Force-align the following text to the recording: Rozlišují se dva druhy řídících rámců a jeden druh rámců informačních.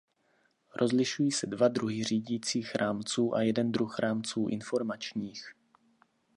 Rozlišují 0.75 1.31
se 1.31 1.47
dva 1.47 1.67
druhy 1.67 2.03
řídících 2.03 2.75
rámců 2.75 3.35
a 3.35 3.41
jeden 3.41 3.71
druh 3.71 3.99
rámců 3.99 4.47
informačních. 4.49 5.53